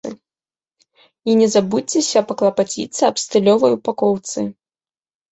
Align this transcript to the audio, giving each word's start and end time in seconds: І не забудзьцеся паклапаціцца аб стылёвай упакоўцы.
І 1.31 1.33
не 1.41 1.47
забудзьцеся 1.55 2.23
паклапаціцца 2.31 3.01
аб 3.11 3.15
стылёвай 3.25 3.71
упакоўцы. 3.77 4.39